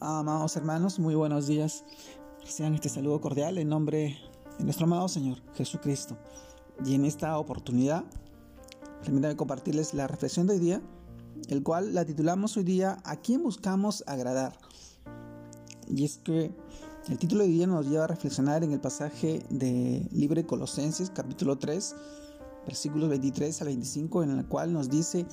[0.00, 1.82] Amados hermanos, muy buenos días.
[2.40, 4.16] Reciban este saludo cordial en nombre
[4.56, 6.16] de nuestro amado Señor Jesucristo.
[6.86, 8.04] Y en esta oportunidad,
[9.02, 10.82] permítanme compartirles la reflexión de hoy día,
[11.48, 14.56] el cual la titulamos hoy día ¿A quién buscamos agradar?
[15.88, 16.54] Y es que
[17.08, 21.10] el título de hoy día nos lleva a reflexionar en el pasaje de Libre Colosenses,
[21.10, 21.96] capítulo 3,
[22.66, 25.26] versículos 23 al 25, en el cual nos dice,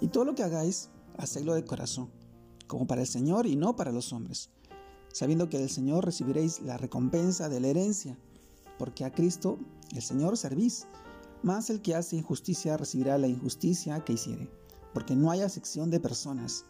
[0.00, 2.21] y todo lo que hagáis, hacedlo de corazón
[2.72, 4.48] como para el Señor y no para los hombres,
[5.12, 8.16] sabiendo que del Señor recibiréis la recompensa de la herencia,
[8.78, 9.58] porque a Cristo,
[9.94, 10.86] el Señor, servís,
[11.42, 14.48] más el que hace injusticia recibirá la injusticia que hiciere,
[14.94, 16.64] porque no hay acepción de personas.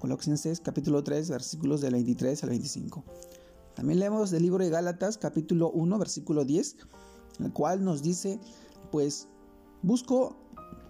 [0.00, 3.02] Colosenses capítulo 3 versículos del 23 al 25.
[3.74, 6.76] También leemos del libro de Gálatas capítulo 1 versículo 10,
[7.38, 8.38] el cual nos dice,
[8.92, 9.28] pues
[9.80, 10.36] busco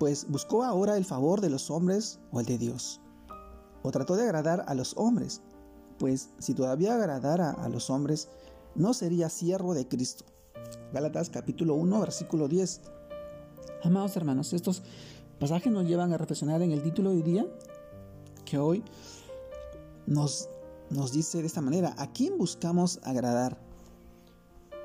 [0.01, 3.01] pues buscó ahora el favor de los hombres o el de Dios
[3.87, 5.43] o trató de agradar a los hombres,
[6.01, 8.29] pues si todavía agradara a los hombres,
[8.75, 10.25] no sería siervo de Cristo.
[10.93, 12.81] Gálatas capítulo 1, versículo 10.
[13.85, 14.83] Amados hermanos, estos
[15.39, 17.47] pasajes nos llevan a reflexionar en el título de hoy día,
[18.45, 18.83] que hoy
[20.09, 20.49] nos,
[20.91, 23.57] nos dice de esta manera, ¿a quién buscamos agradar?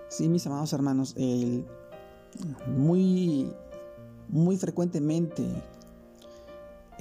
[0.09, 1.65] Sí, mis amados hermanos, el,
[2.67, 3.51] muy,
[4.27, 5.43] muy frecuentemente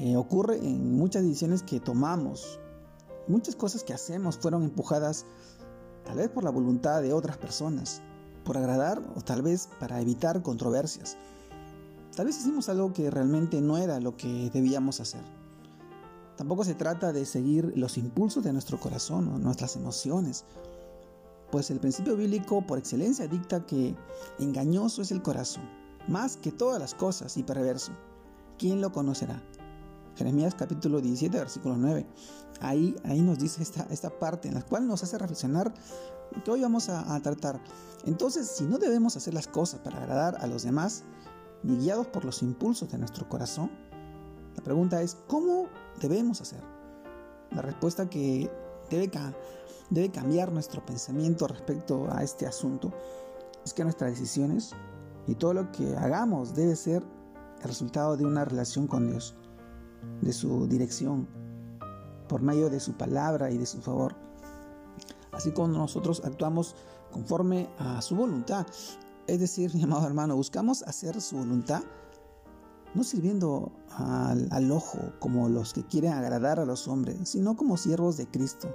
[0.01, 2.59] eh, ocurre en muchas decisiones que tomamos.
[3.29, 5.27] Muchas cosas que hacemos fueron empujadas
[6.07, 8.01] tal vez por la voluntad de otras personas,
[8.43, 11.19] por agradar o tal vez para evitar controversias.
[12.17, 15.21] Tal vez hicimos algo que realmente no era lo que debíamos hacer.
[16.37, 20.47] Tampoco se trata de seguir los impulsos de nuestro corazón o nuestras emociones,
[21.51, 23.95] pues el principio bíblico por excelencia dicta que
[24.39, 25.69] engañoso es el corazón,
[26.09, 27.93] más que todas las cosas y perverso.
[28.57, 29.43] ¿Quién lo conocerá?
[30.17, 32.07] Jeremías capítulo 17, versículo 9.
[32.61, 35.73] Ahí, ahí nos dice esta, esta parte en la cual nos hace reflexionar
[36.45, 37.61] que hoy vamos a, a tratar.
[38.05, 41.05] Entonces, si no debemos hacer las cosas para agradar a los demás,
[41.63, 43.71] ni guiados por los impulsos de nuestro corazón,
[44.57, 45.69] la pregunta es, ¿cómo
[46.01, 46.61] debemos hacer?
[47.51, 48.51] La respuesta que
[48.91, 49.11] debe,
[49.91, 52.93] debe cambiar nuestro pensamiento respecto a este asunto
[53.65, 54.73] es que nuestras decisiones
[55.27, 57.03] y todo lo que hagamos debe ser
[57.61, 59.35] el resultado de una relación con Dios
[60.21, 61.29] de su dirección,
[62.29, 64.15] por medio de su palabra y de su favor.
[65.33, 66.77] Así como nosotros actuamos
[67.13, 68.67] conforme a su voluntad.
[69.27, 71.83] Es decir, mi amado hermano, buscamos hacer su voluntad
[72.95, 77.77] no sirviendo al, al, ojo como los que quieren agradar a los hombres, sino como
[77.77, 78.75] siervos de Cristo,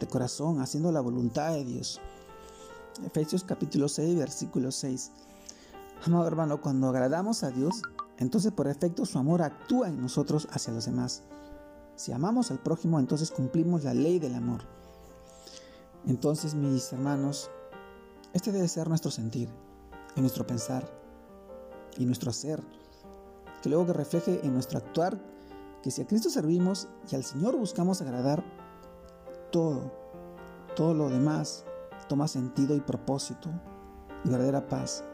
[0.00, 2.00] de corazón, haciendo la voluntad de Dios.
[3.04, 5.12] Efesios capítulo 6, versículo 6.
[6.04, 7.82] Amado hermano, cuando agradamos a Dios,
[8.20, 11.22] entonces por efecto su amor actúa en nosotros hacia los demás.
[11.96, 14.60] Si amamos al prójimo, entonces cumplimos la ley del amor.
[16.06, 17.50] Entonces, mis hermanos,
[18.34, 19.48] este debe ser nuestro sentir,
[20.16, 20.86] y nuestro pensar,
[21.96, 22.62] y nuestro hacer,
[23.62, 25.18] que luego que refleje en nuestro actuar,
[25.82, 28.44] que si a Cristo servimos y al Señor buscamos agradar,
[29.50, 29.92] todo,
[30.76, 31.64] todo lo demás
[32.08, 33.48] toma sentido y propósito
[34.24, 35.04] y verdadera paz,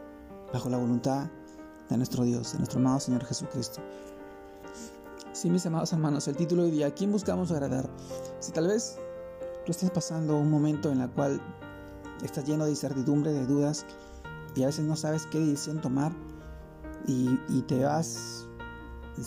[0.51, 1.29] bajo la voluntad
[1.89, 3.81] de nuestro Dios, de nuestro amado Señor Jesucristo.
[5.31, 7.89] Sí, mis amados hermanos, el título de día, ¿a quién buscamos agradar?
[8.39, 8.97] Si tal vez
[9.65, 11.41] tú estás pasando un momento en el cual
[12.23, 13.85] estás lleno de incertidumbre, de dudas,
[14.55, 16.11] y a veces no sabes qué decisión tomar,
[17.05, 18.47] y, y te vas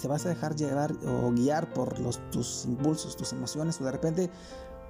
[0.00, 1.94] te vas a dejar llevar o guiar por
[2.31, 4.31] tus impulsos, tus emociones, o de repente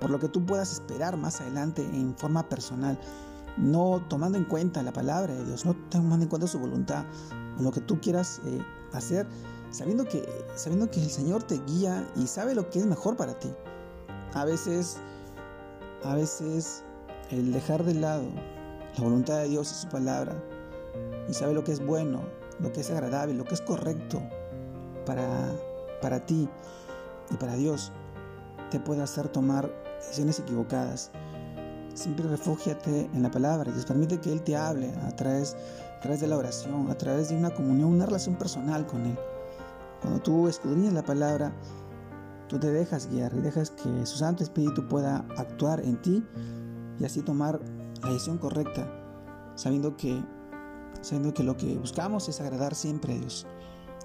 [0.01, 2.99] por lo que tú puedas esperar más adelante en forma personal,
[3.57, 7.05] no tomando en cuenta la palabra de Dios, no tomando en cuenta su voluntad,
[7.63, 8.59] lo que tú quieras eh,
[8.93, 9.27] hacer,
[9.71, 13.39] sabiendo que, sabiendo que el Señor te guía y sabe lo que es mejor para
[13.39, 13.53] ti.
[14.35, 14.99] A veces,
[16.05, 16.85] a veces
[17.31, 18.25] el dejar de lado
[18.97, 20.35] la voluntad de Dios y su palabra
[21.29, 22.23] y sabe lo que es bueno,
[22.59, 24.21] lo que es agradable, lo que es correcto
[25.07, 25.29] para,
[26.03, 26.49] para ti
[27.31, 27.93] y para Dios,
[28.71, 31.11] te puede hacer tomar decisiones equivocadas.
[32.01, 35.55] Siempre refúgiate en la palabra Dios permite que Él te hable a través
[35.99, 39.19] a través de la oración, a través de una comunión, una relación personal con Él.
[40.01, 41.53] Cuando tú escudriñas la palabra,
[42.49, 46.25] tú te dejas guiar y dejas que su Santo Espíritu pueda actuar en ti
[46.99, 47.61] y así tomar
[48.01, 48.91] la decisión correcta,
[49.55, 50.25] sabiendo que,
[51.03, 53.47] sabiendo que lo que buscamos es agradar siempre a Dios,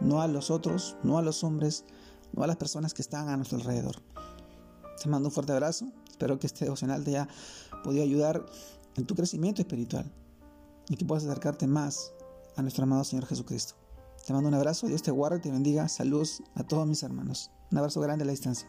[0.01, 1.85] no a los otros, no a los hombres,
[2.33, 3.95] no a las personas que están a nuestro alrededor.
[5.01, 7.27] Te mando un fuerte abrazo, espero que este devocional te haya
[7.83, 8.45] podido ayudar
[8.95, 10.09] en tu crecimiento espiritual
[10.87, 12.13] y que puedas acercarte más
[12.55, 13.75] a nuestro amado Señor Jesucristo.
[14.25, 17.51] Te mando un abrazo, Dios te guarde, te bendiga, saludos a todos mis hermanos.
[17.69, 18.67] Un abrazo grande a la distancia.